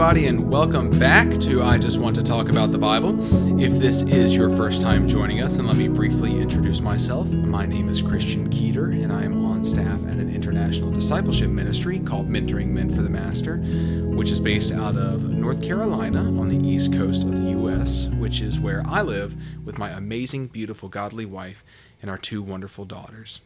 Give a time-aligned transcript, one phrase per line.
[0.00, 3.20] everybody, and welcome back to I Just Want to Talk About the Bible.
[3.60, 7.28] If this is your first time joining us, and let me briefly introduce myself.
[7.28, 11.98] My name is Christian Keeter, and I am on staff at an international discipleship ministry
[11.98, 16.66] called Mentoring Men for the Master, which is based out of North Carolina on the
[16.66, 19.36] east coast of the U.S., which is where I live
[19.66, 21.62] with my amazing, beautiful, godly wife
[22.00, 23.42] and our two wonderful daughters.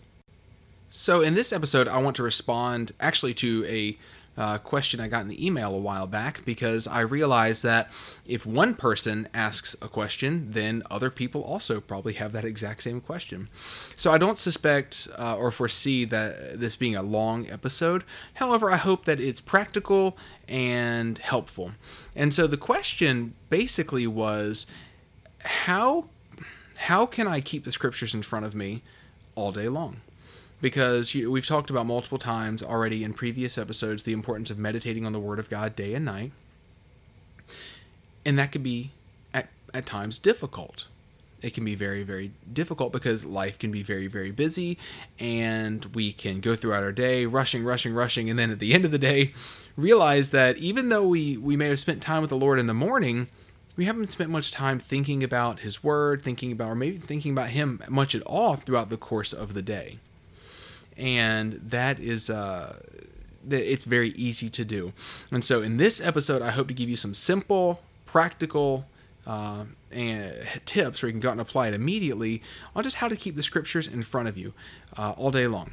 [0.88, 3.98] So, in this episode, I want to respond actually to a
[4.36, 7.90] uh, question I got in the email a while back because I realized that
[8.26, 13.00] if one person asks a question, then other people also probably have that exact same
[13.00, 13.48] question.
[13.96, 18.04] So I don't suspect uh, or foresee that this being a long episode.
[18.34, 20.16] However, I hope that it's practical
[20.48, 21.72] and helpful.
[22.16, 24.66] And so the question basically was
[25.44, 26.06] how
[26.76, 28.82] how can I keep the scriptures in front of me
[29.36, 29.98] all day long?
[30.64, 35.04] Because you, we've talked about multiple times already in previous episodes the importance of meditating
[35.04, 36.32] on the Word of God day and night.
[38.24, 38.90] And that can be
[39.34, 40.86] at, at times difficult.
[41.42, 44.78] It can be very, very difficult because life can be very, very busy,
[45.18, 48.86] and we can go throughout our day rushing, rushing, rushing, and then at the end
[48.86, 49.34] of the day,
[49.76, 52.72] realize that even though we, we may have spent time with the Lord in the
[52.72, 53.28] morning,
[53.76, 57.50] we haven't spent much time thinking about His Word, thinking about, or maybe thinking about
[57.50, 59.98] Him much at all throughout the course of the day
[60.96, 62.76] and that is uh,
[63.50, 64.92] it's very easy to do.
[65.30, 68.86] And so in this episode, I hope to give you some simple, practical
[69.26, 72.42] uh, and tips where you can go out and apply it immediately
[72.74, 74.52] on just how to keep the scriptures in front of you
[74.96, 75.72] uh, all day long.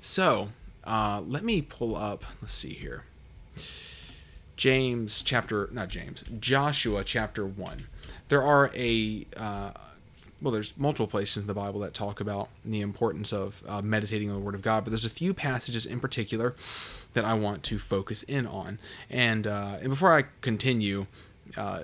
[0.00, 0.48] So
[0.84, 2.24] uh, let me pull up.
[2.40, 3.04] Let's see here.
[4.56, 7.86] James chapter, not James, Joshua chapter one.
[8.28, 9.70] There are a uh,
[10.40, 14.30] well, there's multiple places in the Bible that talk about the importance of uh, meditating
[14.30, 16.54] on the Word of God, but there's a few passages in particular
[17.14, 18.78] that I want to focus in on.
[19.10, 21.06] And uh, and before I continue,
[21.56, 21.82] uh,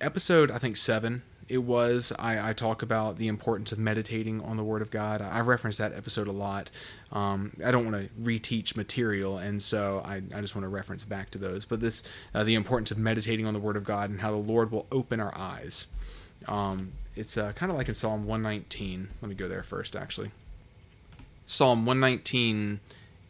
[0.00, 4.56] episode I think seven it was I, I, talk about the importance of meditating on
[4.56, 5.20] the Word of God.
[5.20, 6.70] I, reference that episode a lot.
[7.10, 11.02] Um, I don't want to reteach material, and so I, I, just want to reference
[11.02, 11.64] back to those.
[11.64, 14.36] But this uh, the importance of meditating on the Word of God and how the
[14.36, 15.88] Lord will open our eyes.
[16.46, 19.08] Um, it's uh, kind of like in Psalm 119.
[19.20, 20.30] Let me go there first, actually.
[21.46, 22.80] Psalm 119,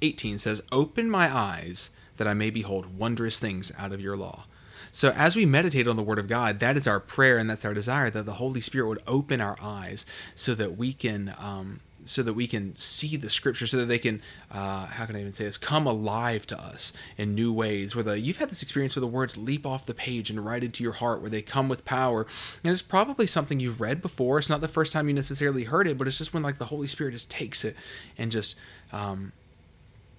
[0.01, 4.45] 18 says, Open my eyes that I may behold wondrous things out of your law.
[4.93, 7.65] So, as we meditate on the Word of God, that is our prayer and that's
[7.65, 11.81] our desire that the Holy Spirit would open our eyes so that we can um,
[12.05, 15.21] so that we can see the scripture, so that they can, uh, how can I
[15.21, 17.95] even say this, come alive to us in new ways.
[17.95, 20.63] Where the you've had this experience where the words leap off the page and right
[20.63, 22.27] into your heart, where they come with power,
[22.65, 24.39] and it's probably something you've read before.
[24.39, 26.67] It's not the first time you necessarily heard it, but it's just when like the
[26.67, 27.77] Holy Spirit just takes it
[28.19, 28.57] and just,
[28.93, 29.33] um,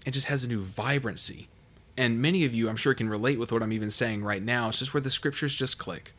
[0.06, 1.48] it just has a new vibrancy.
[1.98, 4.70] And many of you, I'm sure, can relate with what I'm even saying right now.
[4.70, 6.14] It's just where the scriptures just click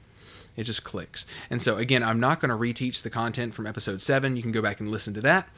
[0.56, 1.26] it just clicks.
[1.50, 4.36] And so, again, I'm not going to reteach the content from episode 7.
[4.36, 5.48] You can go back and listen to that.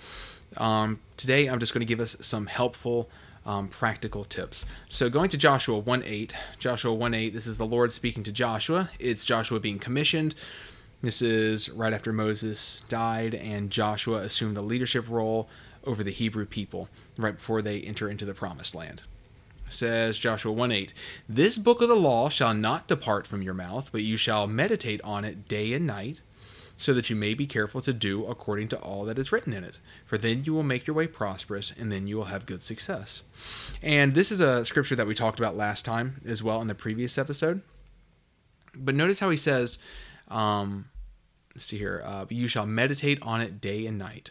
[0.56, 3.08] Um, today, I'm just going to give us some helpful,
[3.44, 4.64] um, practical tips.
[4.88, 8.32] So, going to Joshua 1 8, Joshua 1 8, this is the Lord speaking to
[8.32, 8.90] Joshua.
[8.98, 10.34] It's Joshua being commissioned.
[11.02, 15.50] This is right after Moses died and Joshua assumed the leadership role
[15.84, 16.88] over the Hebrew people
[17.18, 19.02] right before they enter into the promised land
[19.74, 20.94] says Joshua 1 8,
[21.28, 25.00] This book of the law shall not depart from your mouth, but you shall meditate
[25.02, 26.20] on it day and night,
[26.76, 29.64] so that you may be careful to do according to all that is written in
[29.64, 29.78] it.
[30.04, 33.22] For then you will make your way prosperous, and then you will have good success.
[33.82, 36.74] And this is a scripture that we talked about last time as well in the
[36.74, 37.62] previous episode.
[38.76, 39.78] But notice how he says,
[40.28, 40.86] um,
[41.54, 44.30] let's see here, uh, you shall meditate on it day and night.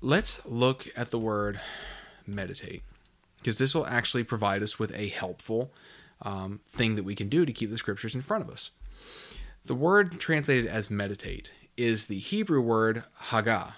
[0.00, 1.60] Let's look at the word
[2.26, 2.82] meditate
[3.38, 5.72] because this will actually provide us with a helpful
[6.22, 8.70] um, thing that we can do to keep the scriptures in front of us.
[9.64, 13.74] The word translated as meditate is the Hebrew word hagah.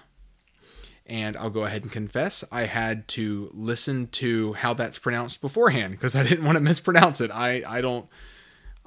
[1.05, 5.93] And I'll go ahead and confess, I had to listen to how that's pronounced beforehand
[5.93, 7.31] because I didn't want to mispronounce it.
[7.31, 8.07] I, I don't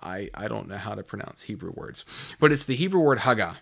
[0.01, 2.05] I, I don't know how to pronounce Hebrew words,
[2.39, 3.57] but it's the Hebrew word hagah.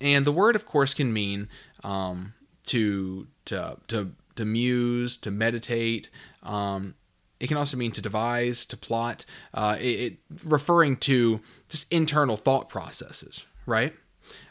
[0.00, 1.48] And the word, of course, can mean
[1.84, 2.34] um,
[2.66, 6.10] to to to to muse, to meditate.
[6.42, 6.94] Um,
[7.40, 12.36] it can also mean to devise, to plot, uh, it, it, referring to just internal
[12.36, 13.94] thought processes, right?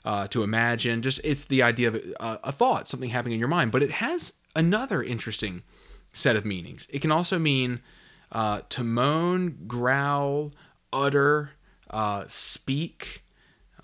[0.04, 3.48] Uh, to imagine, just it's the idea of a, a thought, something happening in your
[3.48, 3.72] mind.
[3.72, 5.64] But it has another interesting
[6.14, 6.88] set of meanings.
[6.90, 7.82] It can also mean
[8.32, 10.52] uh, to moan, growl,
[10.92, 11.52] utter,
[11.90, 13.24] uh, speak.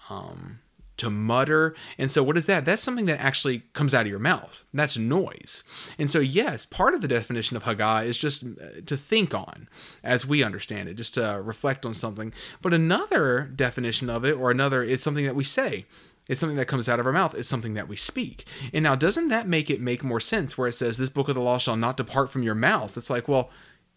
[0.10, 0.60] Um,
[0.98, 1.76] to mutter.
[1.98, 2.66] And so, what is that?
[2.66, 4.64] That's something that actually comes out of your mouth.
[4.74, 5.64] That's noise.
[5.98, 9.70] And so, yes, part of the definition of Hagah is just uh, to think on,
[10.04, 12.34] as we understand it, just to reflect on something.
[12.62, 15.86] But another definition of it, or another, is something that we say.
[16.28, 17.34] It's something that comes out of our mouth.
[17.36, 18.46] It's something that we speak.
[18.74, 21.36] And now, doesn't that make it make more sense where it says, This book of
[21.36, 22.98] the law shall not depart from your mouth?
[22.98, 23.50] It's like, well,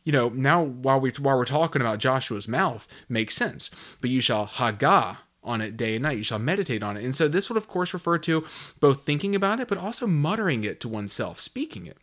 [0.04, 3.70] you know, now while we while we're talking about Joshua's mouth, makes sense.
[4.00, 6.18] But you shall Hagah on it day and night.
[6.18, 7.04] You shall meditate on it.
[7.04, 8.44] And so this would, of course, refer to
[8.78, 11.98] both thinking about it, but also muttering it to oneself, speaking it.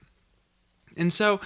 [0.95, 1.39] And so,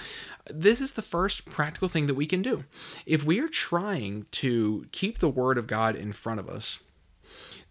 [0.50, 2.64] this is the first practical thing that we can do.
[3.04, 6.78] If we are trying to keep the Word of God in front of us,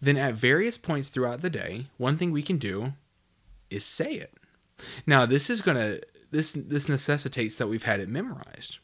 [0.00, 2.92] then at various points throughout the day, one thing we can do
[3.68, 4.34] is say it.
[5.06, 8.78] Now, this is going to this this necessitates that we've had it memorized.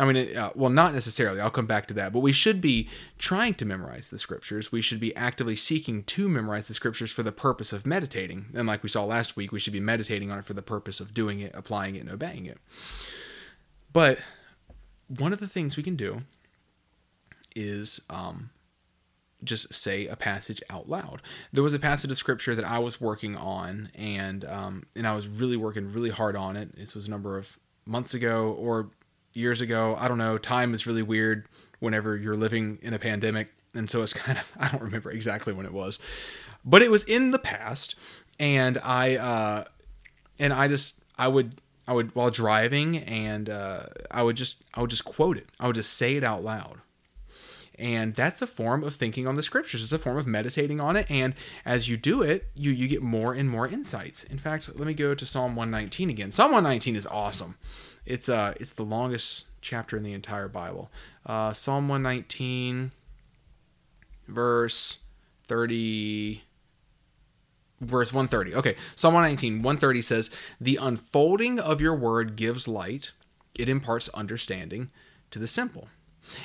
[0.00, 1.40] I mean, uh, well, not necessarily.
[1.40, 2.10] I'll come back to that.
[2.10, 2.88] But we should be
[3.18, 4.72] trying to memorize the scriptures.
[4.72, 8.46] We should be actively seeking to memorize the scriptures for the purpose of meditating.
[8.54, 11.00] And like we saw last week, we should be meditating on it for the purpose
[11.00, 12.56] of doing it, applying it, and obeying it.
[13.92, 14.20] But
[15.06, 16.22] one of the things we can do
[17.54, 18.48] is um,
[19.44, 21.20] just say a passage out loud.
[21.52, 25.14] There was a passage of scripture that I was working on, and um, and I
[25.14, 26.74] was really working really hard on it.
[26.74, 28.88] This was a number of months ago, or
[29.34, 29.96] years ago.
[29.98, 30.38] I don't know.
[30.38, 31.46] Time is really weird
[31.78, 33.48] whenever you're living in a pandemic.
[33.74, 35.98] And so it's kind of, I don't remember exactly when it was,
[36.64, 37.94] but it was in the past.
[38.38, 39.64] And I, uh,
[40.38, 44.80] and I just, I would, I would, while driving and, uh, I would just, I
[44.80, 45.48] would just quote it.
[45.58, 46.80] I would just say it out loud.
[47.78, 49.82] And that's a form of thinking on the scriptures.
[49.82, 51.10] It's a form of meditating on it.
[51.10, 51.34] And
[51.64, 54.22] as you do it, you, you get more and more insights.
[54.22, 56.30] In fact, let me go to Psalm 119 again.
[56.30, 57.56] Psalm 119 is awesome.
[58.10, 60.90] It's uh it's the longest chapter in the entire Bible.
[61.24, 62.90] Uh, Psalm 119,
[64.26, 64.98] verse
[65.48, 66.42] 30
[67.80, 68.54] verse 130.
[68.56, 70.30] Okay, Psalm 119, 130 says,
[70.60, 73.12] The unfolding of your word gives light,
[73.58, 74.90] it imparts understanding
[75.30, 75.88] to the simple.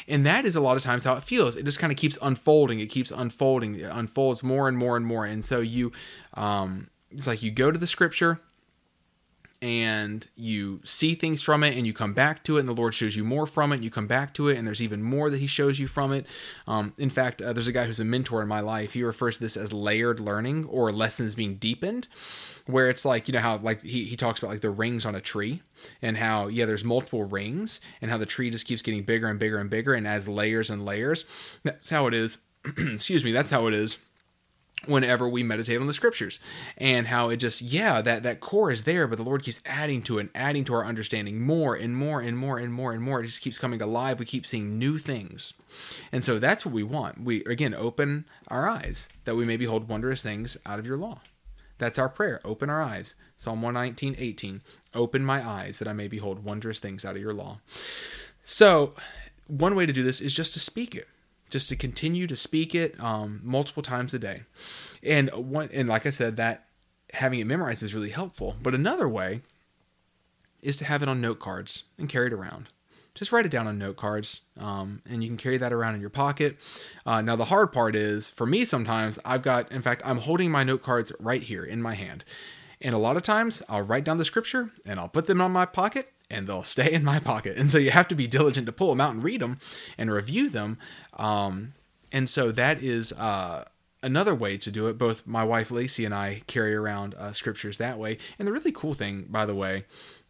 [0.07, 1.55] And that is a lot of times how it feels.
[1.55, 2.79] It just kind of keeps unfolding.
[2.79, 3.75] It keeps unfolding.
[3.75, 5.25] It unfolds more and more and more.
[5.25, 5.91] And so you,
[6.33, 8.39] um, it's like you go to the scripture,
[9.65, 12.93] and you see things from it and you come back to it and the lord
[12.93, 15.39] shows you more from it you come back to it and there's even more that
[15.39, 16.27] he shows you from it.
[16.67, 18.93] Um, in fact uh, there's a guy who's a mentor in my life.
[18.93, 22.07] He refers to this as layered learning or lessons being deepened
[22.67, 25.15] where it's like you know how like he, he talks about like the rings on
[25.15, 25.63] a tree
[25.99, 29.39] and how yeah there's multiple rings and how the tree just keeps getting bigger and
[29.39, 31.25] bigger and bigger and adds layers and layers.
[31.63, 32.37] That's how it is.
[32.77, 33.31] Excuse me.
[33.31, 33.97] That's how it is
[34.85, 36.39] whenever we meditate on the scriptures
[36.77, 40.01] and how it just yeah that that core is there but the lord keeps adding
[40.01, 43.01] to it and adding to our understanding more and more and more and more and
[43.01, 43.21] more.
[43.21, 44.19] It just keeps coming alive.
[44.19, 45.53] We keep seeing new things.
[46.11, 47.21] And so that's what we want.
[47.21, 51.21] We again open our eyes that we may behold wondrous things out of your law.
[51.77, 52.41] That's our prayer.
[52.45, 53.15] Open our eyes.
[53.37, 54.61] Psalm 119 18
[54.93, 57.59] open my eyes that i may behold wondrous things out of your law.
[58.43, 58.93] So
[59.47, 61.07] one way to do this is just to speak it
[61.49, 64.43] just to continue to speak it um, multiple times a day.
[65.03, 66.65] And one, and like I said, that
[67.13, 68.55] having it memorized is really helpful.
[68.61, 69.41] But another way
[70.61, 72.69] is to have it on note cards and carry it around.
[73.13, 76.01] Just write it down on note cards, um, and you can carry that around in
[76.01, 76.57] your pocket.
[77.05, 80.51] Uh, now, the hard part is for me, sometimes I've got, in fact, I'm holding
[80.51, 82.25] my note cards right here in my hand.
[82.81, 85.51] And a lot of times I'll write down the scripture and I'll put them on
[85.53, 87.57] my pocket and they'll stay in my pocket.
[87.57, 89.59] And so you have to be diligent to pull them out and read them
[89.97, 90.77] and review them.
[91.13, 91.73] Um,
[92.11, 93.65] and so that is uh,
[94.01, 94.97] another way to do it.
[94.97, 98.17] Both my wife Lacey and I carry around uh, scriptures that way.
[98.39, 99.85] And the really cool thing, by the way,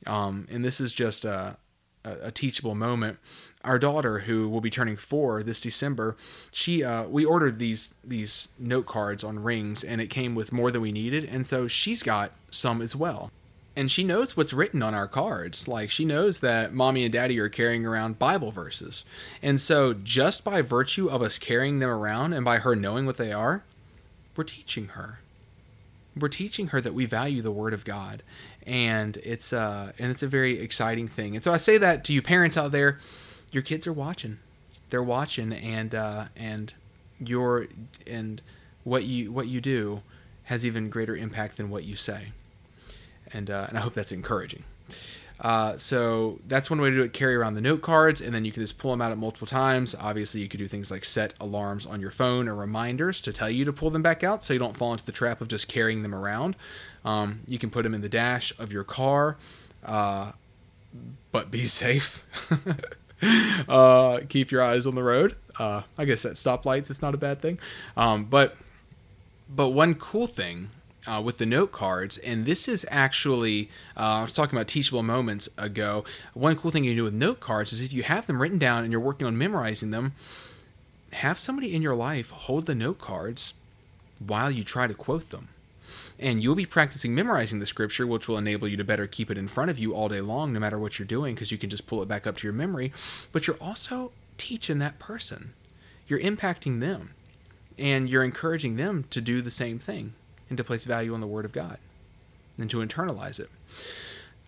[0.07, 1.57] um, and this is just a,
[2.03, 3.17] a, teachable moment.
[3.63, 6.15] Our daughter, who will be turning four this December,
[6.51, 10.69] she uh, we ordered these these note cards on rings, and it came with more
[10.69, 13.31] than we needed, and so she's got some as well
[13.75, 15.67] and she knows what's written on our cards.
[15.67, 19.03] Like she knows that mommy and daddy are carrying around Bible verses.
[19.41, 23.17] And so just by virtue of us carrying them around and by her knowing what
[23.17, 23.63] they are,
[24.35, 25.19] we're teaching her.
[26.17, 28.23] We're teaching her that we value the word of God.
[28.65, 31.35] And it's uh and it's a very exciting thing.
[31.35, 32.99] And so I say that to you parents out there,
[33.51, 34.39] your kids are watching.
[34.89, 36.73] They're watching and uh and
[37.19, 37.67] your
[38.07, 38.41] and
[38.85, 40.01] what you what you do
[40.43, 42.31] has even greater impact than what you say
[43.33, 44.63] and uh, and I hope that's encouraging.
[45.41, 47.11] Uh, so that's one way to do it.
[47.11, 49.47] Carry around the note cards, and then you can just pull them out at multiple
[49.47, 49.93] times.
[49.99, 53.49] Obviously, you could do things like set alarms on your phone or reminders to tell
[53.49, 55.67] you to pull them back out, so you don't fall into the trap of just
[55.67, 56.55] carrying them around.
[57.03, 59.35] Um, you can put them in the dash of your car,
[59.83, 60.31] uh,
[61.33, 62.23] but be safe.
[63.67, 65.35] uh, keep your eyes on the road.
[65.59, 67.59] Uh, I guess at stoplights, it's not a bad thing.
[67.97, 68.55] Um, but
[69.49, 70.69] But one cool thing
[71.07, 75.03] uh, with the note cards, and this is actually, uh, I was talking about teachable
[75.03, 76.03] moments ago.
[76.33, 78.57] One cool thing you can do with note cards is if you have them written
[78.57, 80.13] down and you're working on memorizing them,
[81.13, 83.53] have somebody in your life hold the note cards
[84.19, 85.49] while you try to quote them.
[86.17, 89.37] And you'll be practicing memorizing the scripture, which will enable you to better keep it
[89.37, 91.69] in front of you all day long, no matter what you're doing, because you can
[91.69, 92.91] just pull it back up to your memory.
[93.31, 95.53] But you're also teaching that person,
[96.07, 97.11] you're impacting them,
[97.77, 100.13] and you're encouraging them to do the same thing
[100.49, 101.77] and to place value on the Word of God
[102.57, 103.49] and to internalize it.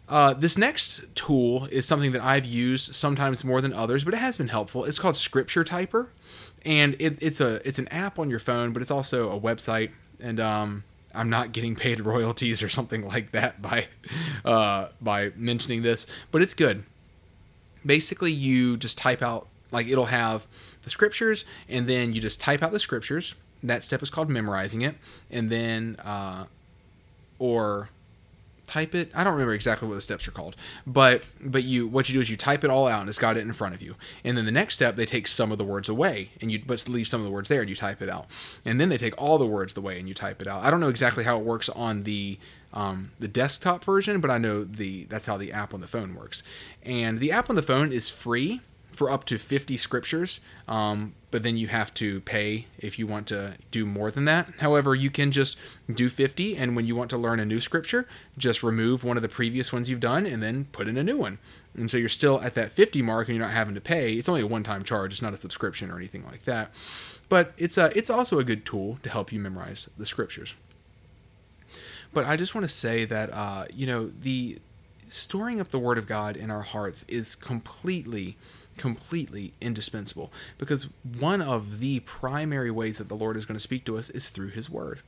[0.10, 4.18] Uh, this next tool is something that I've used sometimes more than others, but it
[4.18, 4.86] has been helpful.
[4.86, 6.08] It's called Scripture Typer,
[6.63, 9.92] and it, it's a it's an app on your phone, but it's also a website.
[10.20, 13.88] And um, I'm not getting paid royalties or something like that by
[14.46, 16.84] uh, by mentioning this, but it's good.
[17.86, 20.48] Basically, you just type out like it'll have
[20.84, 23.36] the scriptures, and then you just type out the scriptures.
[23.64, 24.96] That step is called memorizing it,
[25.32, 26.46] and then uh,
[27.40, 27.90] or
[28.68, 29.10] type it.
[29.16, 32.22] I don't remember exactly what the steps are called, but but you what you do
[32.22, 33.96] is you type it all out and it's got it in front of you.
[34.24, 36.88] And then the next step they take some of the words away and you but
[36.88, 38.28] leave some of the words there and you type it out.
[38.64, 40.64] And then they take all the words away and you type it out.
[40.64, 42.38] I don't know exactly how it works on the
[42.74, 46.14] um, the desktop version, but I know the that's how the app on the phone
[46.14, 46.44] works.
[46.84, 48.62] And the app on the phone is free
[48.98, 53.27] for up to 50 scriptures, um, but then you have to pay if you want
[53.27, 54.50] to do more than that.
[54.60, 55.58] However, you can just
[55.94, 59.22] do 50, and when you want to learn a new scripture, just remove one of
[59.22, 61.38] the previous ones you've done and then put in a new one.
[61.75, 64.13] And so you're still at that 50 mark and you're not having to pay.
[64.13, 66.72] It's only a one time charge, it's not a subscription or anything like that.
[67.30, 70.56] But it's, a, it's also a good tool to help you memorize the scriptures.
[72.13, 74.58] But I just want to say that, uh, you know, the
[75.10, 78.38] storing up the Word of God in our hearts is completely
[78.77, 80.88] completely indispensable because
[81.19, 84.29] one of the primary ways that the Lord is going to speak to us is
[84.29, 85.01] through His Word.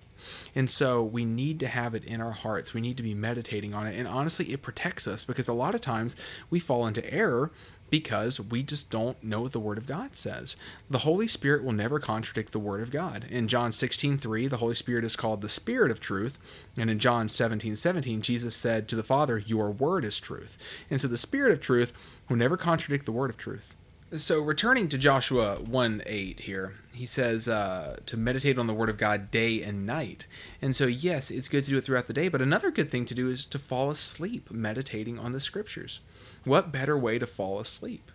[0.54, 2.74] And so we need to have it in our hearts.
[2.74, 3.98] We need to be meditating on it.
[3.98, 6.16] And honestly, it protects us because a lot of times
[6.50, 7.52] we fall into error
[7.90, 10.56] because we just don't know what the Word of God says.
[10.90, 13.26] The Holy Spirit will never contradict the Word of God.
[13.30, 16.38] In John 16 3, the Holy Spirit is called the Spirit of truth.
[16.78, 20.58] And in John 17 17, Jesus said to the Father, Your Word is truth.
[20.90, 21.94] And so the Spirit of truth
[22.28, 23.76] will never contradict the Word of truth.
[24.16, 28.90] So returning to Joshua 1 8 here, he says uh, to meditate on the Word
[28.90, 30.26] of God day and night.
[30.64, 33.06] And so, yes, it's good to do it throughout the day, but another good thing
[33.06, 36.00] to do is to fall asleep meditating on the Scriptures.
[36.44, 38.12] What better way to fall asleep?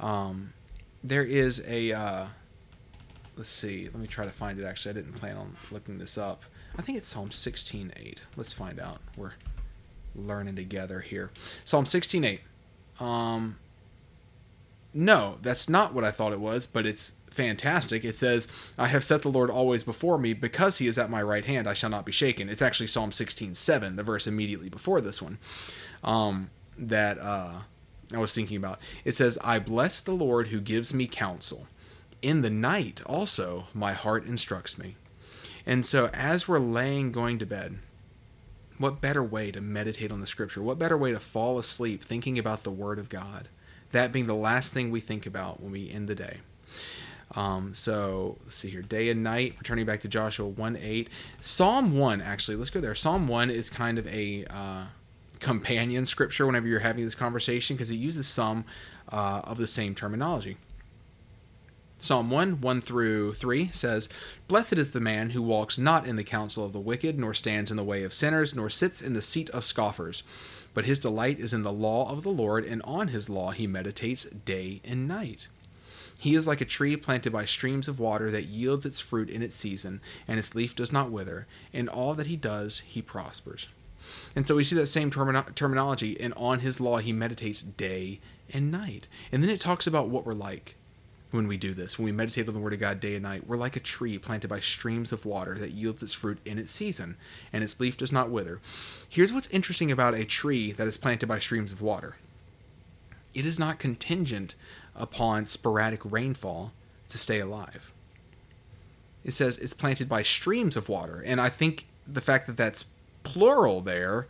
[0.00, 0.54] Um,
[1.04, 1.92] there is a.
[1.92, 2.26] Uh,
[3.36, 3.84] let's see.
[3.84, 4.64] Let me try to find it.
[4.64, 6.44] Actually, I didn't plan on looking this up.
[6.78, 8.20] I think it's Psalm 16:8.
[8.34, 9.02] Let's find out.
[9.14, 9.32] We're
[10.16, 11.30] learning together here.
[11.66, 12.40] Psalm 16:8.
[12.98, 13.56] Um,
[14.94, 18.04] no, that's not what I thought it was, but it's fantastic.
[18.04, 21.22] It says, I have set the Lord always before me, because he is at my
[21.22, 22.48] right hand, I shall not be shaken.
[22.48, 25.38] It's actually Psalm 16 7, the verse immediately before this one,
[26.02, 27.60] um, that uh,
[28.12, 28.80] I was thinking about.
[29.04, 31.66] It says, I bless the Lord who gives me counsel.
[32.22, 34.96] In the night also, my heart instructs me.
[35.64, 37.78] And so, as we're laying going to bed,
[38.78, 40.62] what better way to meditate on the scripture?
[40.62, 43.48] What better way to fall asleep thinking about the Word of God?
[43.92, 46.38] That being the last thing we think about when we end the day.
[47.34, 49.54] Um, so let's see here, day and night.
[49.58, 51.08] Returning back to Joshua one eight,
[51.40, 52.20] Psalm one.
[52.20, 52.94] Actually, let's go there.
[52.94, 54.84] Psalm one is kind of a uh,
[55.40, 58.64] companion scripture whenever you're having this conversation because it uses some
[59.10, 60.56] uh, of the same terminology.
[62.00, 64.08] Psalm 1, 1 through 3 says,
[64.46, 67.72] Blessed is the man who walks not in the counsel of the wicked, nor stands
[67.72, 70.22] in the way of sinners, nor sits in the seat of scoffers.
[70.78, 73.66] But his delight is in the law of the Lord, and on his law he
[73.66, 75.48] meditates day and night.
[76.16, 79.42] He is like a tree planted by streams of water that yields its fruit in
[79.42, 81.48] its season, and its leaf does not wither.
[81.72, 83.66] In all that he does, he prospers.
[84.36, 88.20] And so we see that same termino- terminology, and on his law he meditates day
[88.54, 89.08] and night.
[89.32, 90.76] And then it talks about what we're like
[91.30, 91.98] when we do this.
[91.98, 94.18] When we meditate on the Word of God day and night, we're like a tree
[94.18, 97.16] planted by streams of water that yields its fruit in its season,
[97.52, 98.60] and its leaf does not wither.
[99.08, 102.16] Here's what's interesting about a tree that is planted by streams of water
[103.34, 104.54] it is not contingent
[104.96, 106.72] upon sporadic rainfall
[107.08, 107.92] to stay alive.
[109.22, 112.86] It says it's planted by streams of water, and I think the fact that that's
[113.22, 114.26] plural there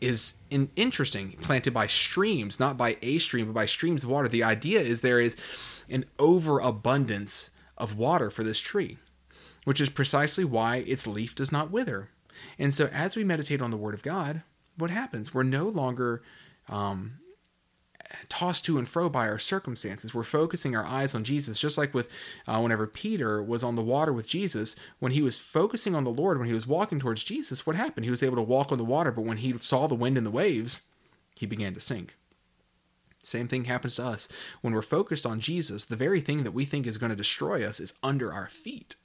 [0.00, 1.32] is in, interesting.
[1.40, 4.28] Planted by streams, not by a stream, but by streams of water.
[4.28, 5.36] The idea is there is
[5.88, 8.98] an overabundance of water for this tree,
[9.64, 12.10] which is precisely why its leaf does not wither.
[12.58, 14.42] And so, as we meditate on the Word of God,
[14.76, 15.34] what happens?
[15.34, 16.22] We're no longer
[16.68, 17.18] um,
[18.28, 20.14] tossed to and fro by our circumstances.
[20.14, 22.08] We're focusing our eyes on Jesus, just like with
[22.46, 24.76] uh, whenever Peter was on the water with Jesus.
[24.98, 28.04] When he was focusing on the Lord, when he was walking towards Jesus, what happened?
[28.04, 30.26] He was able to walk on the water, but when he saw the wind and
[30.26, 30.80] the waves,
[31.36, 32.16] he began to sink.
[33.22, 34.28] Same thing happens to us.
[34.62, 37.66] When we're focused on Jesus, the very thing that we think is going to destroy
[37.66, 38.96] us is under our feet.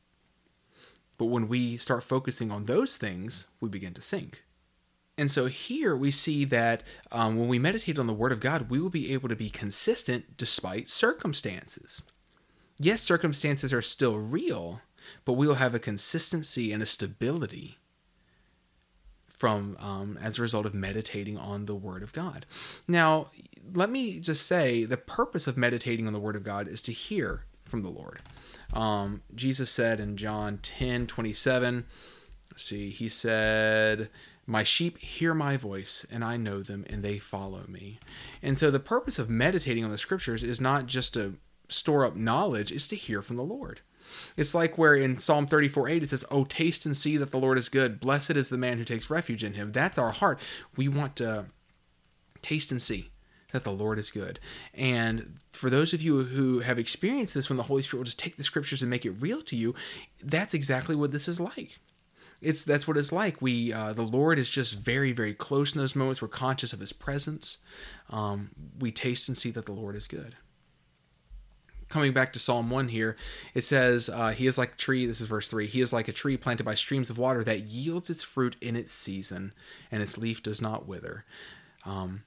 [1.17, 4.43] But when we start focusing on those things, we begin to sink.
[5.17, 8.69] And so here we see that um, when we meditate on the Word of God,
[8.69, 12.01] we will be able to be consistent despite circumstances.
[12.77, 14.81] Yes, circumstances are still real,
[15.23, 17.77] but we will have a consistency and a stability
[19.27, 22.45] from um, as a result of meditating on the Word of God.
[22.87, 23.31] Now,
[23.73, 26.91] let me just say the purpose of meditating on the Word of God is to
[26.91, 28.21] hear from the Lord.
[28.73, 31.85] Um, Jesus said in John 10 27,
[32.55, 34.09] see, he said,
[34.47, 37.99] My sheep hear my voice, and I know them, and they follow me.
[38.43, 41.37] And so the purpose of meditating on the scriptures is not just to
[41.67, 43.81] store up knowledge, it's to hear from the Lord.
[44.37, 47.39] It's like where in Psalm 34 8 it says, Oh, taste and see that the
[47.39, 47.99] Lord is good.
[47.99, 49.71] Blessed is the man who takes refuge in him.
[49.71, 50.39] That's our heart.
[50.75, 51.45] We want to
[52.43, 53.09] taste and see
[53.51, 54.39] that the Lord is good.
[54.73, 58.19] And for those of you who have experienced this when the Holy Spirit will just
[58.19, 59.73] take the scriptures and make it real to you,
[60.21, 61.79] that's exactly what this is like.
[62.45, 63.41] It's that's what it's like.
[63.41, 66.21] We uh, the Lord is just very very close in those moments.
[66.21, 67.57] We're conscious of His presence.
[68.09, 70.35] Um, we taste and see that the Lord is good.
[71.87, 73.15] Coming back to Psalm 1 here,
[73.53, 76.07] it says, uh, He is like a tree, this is verse 3, He is like
[76.07, 79.53] a tree planted by streams of water that yields its fruit in its season,
[79.91, 81.25] and its leaf does not wither.
[81.85, 82.23] Um,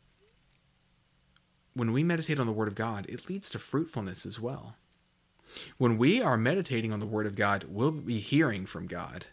[1.75, 4.76] when we meditate on the Word of God, it leads to fruitfulness as well.
[5.76, 9.26] When we are meditating on the Word of God, we'll be hearing from God.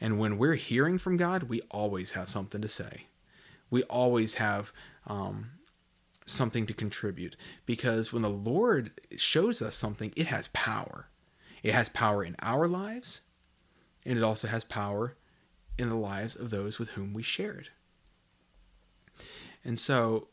[0.00, 3.06] And when we're hearing from God, we always have something to say.
[3.68, 4.72] We always have
[5.06, 5.50] um,
[6.24, 11.08] something to contribute because when the Lord shows us something, it has power.
[11.62, 13.20] It has power in our lives,
[14.06, 15.16] and it also has power
[15.78, 17.68] in the lives of those with whom we share it.
[19.62, 20.28] And so,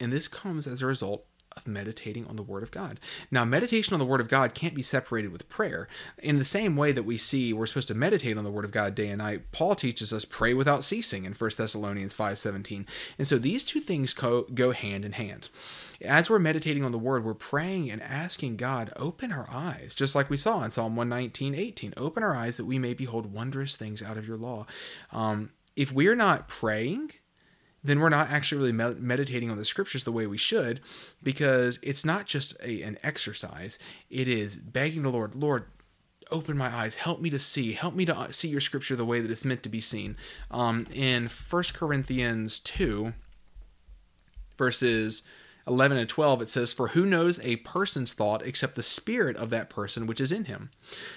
[0.00, 3.00] and this comes as a result of meditating on the Word of God.
[3.30, 5.88] Now, meditation on the Word of God can't be separated with prayer.
[6.18, 8.70] In the same way that we see we're supposed to meditate on the Word of
[8.70, 12.86] God day and night, Paul teaches us pray without ceasing in 1 Thessalonians 5:17.
[13.18, 15.48] And so these two things co- go hand in hand.
[16.00, 20.14] As we're meditating on the Word, we're praying and asking God, open our eyes, just
[20.14, 21.94] like we saw in Psalm 119, 18.
[21.96, 24.66] Open our eyes that we may behold wondrous things out of your law.
[25.12, 27.12] Um, if we're not praying,
[27.84, 30.80] then we're not actually really meditating on the scriptures the way we should
[31.22, 33.78] because it's not just a, an exercise.
[34.10, 35.66] It is begging the lord lord
[36.30, 36.96] open my eyes.
[36.96, 37.74] Help me to see.
[37.74, 40.16] Help me to uh, see your scripture the way that it's meant to be seen.
[40.50, 43.12] Um, in 1 corinthians 2
[44.56, 45.22] verses
[45.66, 49.50] 11 and 12, it says, For who knows a person's thought except the spirit of
[49.50, 50.70] that person which is in him?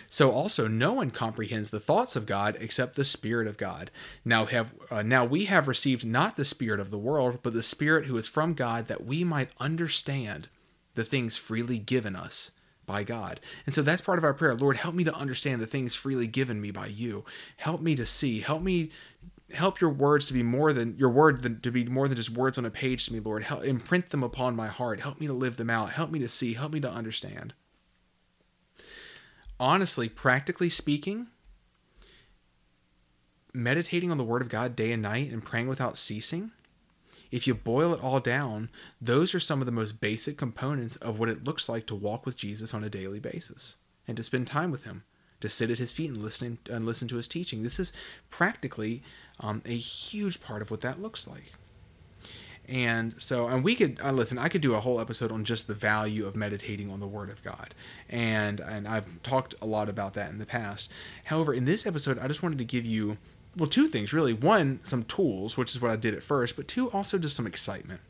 [0.08, 3.92] So also no one comprehends the thoughts of God except the spirit of God.
[4.24, 7.64] Now have uh, now we have received not the spirit of the world, but the
[7.64, 10.48] spirit who is from God, that we might understand
[10.96, 12.52] the things freely given us
[12.86, 13.40] by God.
[13.66, 14.56] And so that's part of our prayer.
[14.56, 17.26] Lord, help me to understand the things freely given me by you.
[17.58, 18.40] Help me to see.
[18.40, 18.90] Help me
[19.54, 22.30] help your words to be more than your word than, to be more than just
[22.30, 23.44] words on a page to me lord.
[23.44, 25.00] Help imprint them upon my heart.
[25.00, 25.92] Help me to live them out.
[25.92, 26.54] Help me to see.
[26.54, 27.54] Help me to understand.
[29.60, 31.28] Honestly practically speaking
[33.54, 36.52] meditating on the word of god day and night and praying without ceasing
[37.32, 38.70] if you boil it all down
[39.02, 42.24] those are some of the most basic components of what it looks like to walk
[42.24, 45.02] with jesus on a daily basis and to spend time with him
[45.40, 47.62] to sit at his feet and listen and listen to his teaching.
[47.62, 47.94] This is
[48.30, 49.04] practically
[49.40, 51.54] um, a huge part of what that looks like.
[52.68, 54.38] And so, and we could uh, listen.
[54.38, 57.30] I could do a whole episode on just the value of meditating on the Word
[57.30, 57.74] of God,
[58.10, 60.92] and and I've talked a lot about that in the past.
[61.26, 63.18] However, in this episode, I just wanted to give you
[63.56, 64.34] well two things really.
[64.34, 67.48] One, some tools, which is what I did at first, but two, also just some
[67.48, 68.02] excitement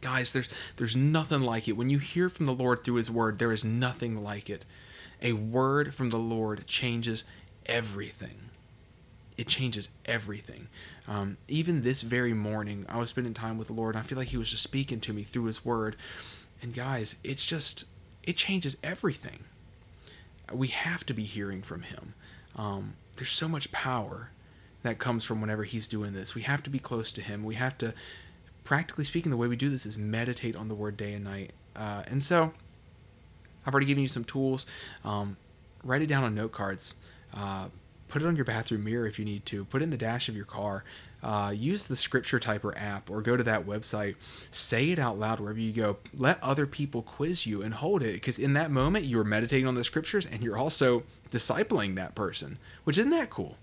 [0.00, 3.40] guys there's there's nothing like it when you hear from the lord through his word
[3.40, 4.64] there is nothing like it
[5.20, 7.24] a word from the Lord changes
[7.66, 8.50] everything.
[9.38, 10.66] It changes everything.
[11.06, 14.18] Um, even this very morning, I was spending time with the Lord, and I feel
[14.18, 15.96] like He was just speaking to me through His Word.
[16.60, 17.84] And guys, it's just,
[18.24, 19.44] it changes everything.
[20.52, 22.14] We have to be hearing from Him.
[22.56, 24.30] Um, there's so much power
[24.82, 26.34] that comes from whenever He's doing this.
[26.34, 27.44] We have to be close to Him.
[27.44, 27.94] We have to,
[28.64, 31.52] practically speaking, the way we do this is meditate on the Word day and night.
[31.76, 32.52] Uh, and so,
[33.64, 34.66] I've already given you some tools.
[35.04, 35.36] Um,
[35.84, 36.96] write it down on note cards.
[37.32, 37.68] Uh,
[38.08, 39.64] put it on your bathroom mirror if you need to.
[39.66, 40.84] Put it in the dash of your car.
[41.22, 44.14] uh, use the Scripture Typer app or go to that website.
[44.50, 45.96] Say it out loud wherever you go.
[46.16, 49.74] Let other people quiz you and hold it because in that moment you're meditating on
[49.74, 53.56] the Scriptures and you're also discipling that person, which isn't that cool.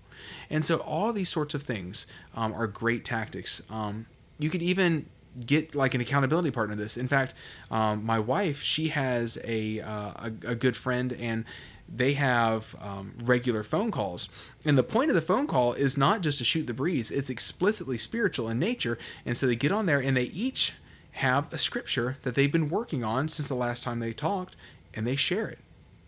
[0.50, 3.62] And so all these sorts of things um, are great tactics.
[3.70, 4.06] Um,
[4.38, 5.06] you could even
[5.44, 6.96] get like an accountability partner this.
[6.96, 7.34] In fact,
[7.70, 11.44] um, my wife, she has a, uh, a, a good friend and
[11.88, 14.28] they have um, regular phone calls.
[14.64, 17.30] And the point of the phone call is not just to shoot the breeze, it's
[17.30, 18.98] explicitly spiritual in nature.
[19.24, 20.74] And so they get on there and they each
[21.12, 24.56] have a scripture that they've been working on since the last time they talked
[24.92, 25.58] and they share it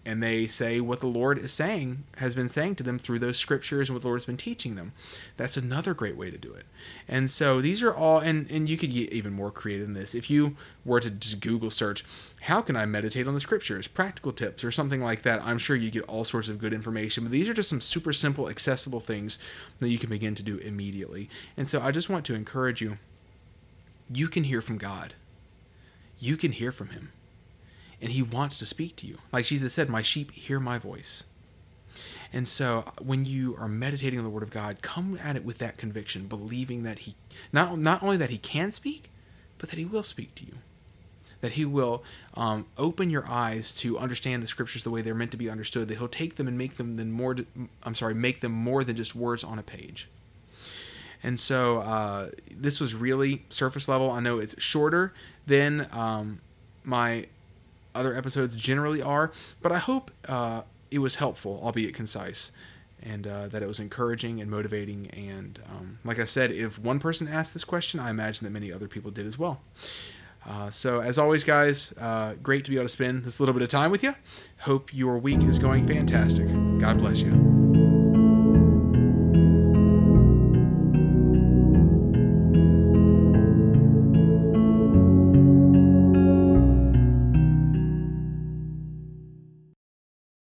[0.09, 3.37] and they say what the Lord is saying, has been saying to them through those
[3.37, 4.92] scriptures and what the Lord has been teaching them.
[5.37, 6.64] That's another great way to do it.
[7.07, 10.14] And so these are all, and, and you could get even more creative than this.
[10.14, 12.07] If you were to just Google search,
[12.40, 15.77] how can I meditate on the scriptures, practical tips, or something like that, I'm sure
[15.77, 17.25] you get all sorts of good information.
[17.25, 19.38] But these are just some super simple, accessible things
[19.79, 21.29] that you can begin to do immediately.
[21.55, 22.97] And so I just want to encourage you
[24.11, 25.12] you can hear from God,
[26.18, 27.12] you can hear from Him
[28.01, 29.19] and he wants to speak to you.
[29.33, 31.25] Like Jesus said, My sheep hear my voice.
[32.33, 35.59] And so when you are meditating on the word of God, come at it with
[35.59, 37.15] that conviction, believing that he
[37.53, 39.11] not not only that he can speak,
[39.57, 40.55] but that he will speak to you.
[41.41, 42.03] That he will
[42.35, 45.89] um, open your eyes to understand the scriptures the way they're meant to be understood.
[45.89, 47.37] That he'll take them and make them then more.
[47.83, 50.09] I'm sorry, make them more than just words on a page.
[51.23, 54.11] And so uh, this was really surface level.
[54.11, 55.13] I know it's shorter
[55.47, 56.41] than um,
[56.85, 57.27] my
[57.99, 62.53] other episodes generally are, but I hope uh, it was helpful, albeit concise,
[63.03, 65.09] and uh, that it was encouraging and motivating.
[65.11, 68.73] And um, like I said, if one person asked this question, I imagine that many
[68.73, 69.61] other people did as well.
[70.47, 73.63] Uh, so, as always, guys, uh, great to be able to spend this little bit
[73.63, 74.15] of time with you.
[74.61, 76.47] Hope your week is going fantastic.
[76.79, 77.48] God bless you.